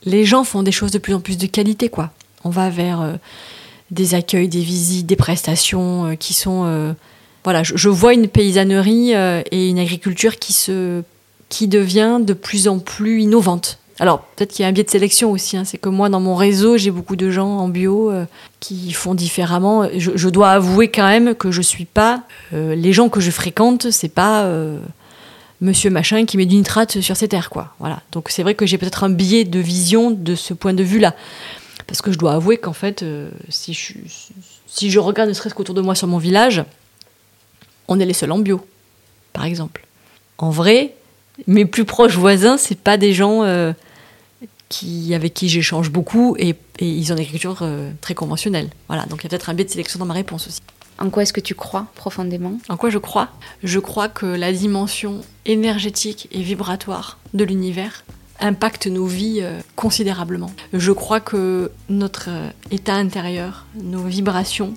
[0.05, 2.11] les gens font des choses de plus en plus de qualité, quoi.
[2.43, 3.13] On va vers euh,
[3.93, 6.95] des accueils, des visites, des prestations euh, qui sont.
[7.45, 11.03] Voilà, je, vois une paysannerie euh, et une agriculture qui se,
[11.49, 13.79] qui devient de plus en plus innovante.
[13.99, 15.57] Alors peut-être qu'il y a un biais de sélection aussi.
[15.57, 15.65] hein.
[15.65, 18.27] C'est que moi, dans mon réseau, j'ai beaucoup de gens en bio euh,
[18.61, 19.89] qui font différemment.
[19.97, 22.23] Je, dois avouer quand même que je suis pas.
[22.53, 24.49] euh, les gens que je fréquente, c'est pas.
[25.61, 27.75] monsieur machin qui met du nitrate sur ses terres, quoi.
[27.81, 28.01] Voilà.
[28.13, 31.15] Donc c'est vrai que j'ai peut-être un biais de vision de ce point de vue-là.
[31.89, 33.05] Parce que je dois avouer qu'en fait,
[33.49, 33.95] si, je,
[34.67, 36.65] si je regarde ne serait-ce qu'autour de moi sur mon village,
[37.89, 38.65] on est les seuls en bio,
[39.33, 39.87] par exemple.
[40.39, 40.95] En vrai,
[41.47, 43.73] mes plus proches voisins, c'est pas des gens euh,
[44.69, 48.71] qui, avec qui j'échange beaucoup et, et ils ont une agriculture euh, très conventionnelle.
[48.89, 49.07] Voilà.
[49.07, 50.61] Donc il y a peut-être un biais de sélection dans ma réponse aussi.
[50.99, 52.59] En quoi est-ce que tu crois profondément?
[52.69, 53.29] En quoi je crois?
[53.63, 58.05] Je crois que la dimension énergétique et vibratoire de l'univers
[58.41, 60.53] impacte nos vies euh, considérablement.
[60.73, 62.29] Je crois que notre
[62.71, 64.75] état intérieur, nos vibrations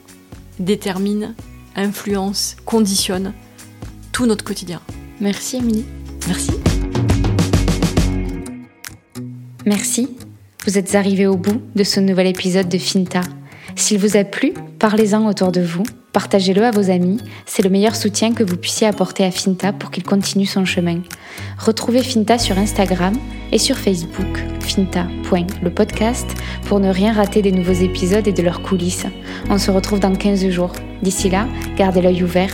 [0.60, 1.34] déterminent,
[1.76, 3.34] influencent, conditionnent
[4.12, 4.82] tout notre quotidien.
[5.20, 5.86] Merci Émilie.
[6.28, 6.52] Merci.
[9.66, 10.10] Merci.
[10.66, 13.22] Vous êtes arrivés au bout de ce nouvel épisode de Finta.
[13.76, 15.84] S'il vous a plu, parlez-en autour de vous,
[16.16, 19.92] partagez-le à vos amis, c'est le meilleur soutien que vous puissiez apporter à Finta pour
[19.92, 21.02] qu'il continue son chemin.
[21.58, 23.18] Retrouvez Finta sur Instagram
[23.52, 26.26] et sur Facebook, finta.lepodcast,
[26.68, 29.08] pour ne rien rater des nouveaux épisodes et de leurs coulisses.
[29.50, 30.72] On se retrouve dans 15 jours.
[31.02, 32.54] D'ici là, gardez l'œil ouvert